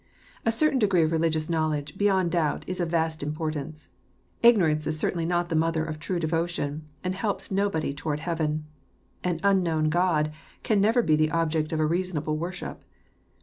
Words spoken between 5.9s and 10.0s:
true devotion, and helps nobody toward heaven. An ^^ unknown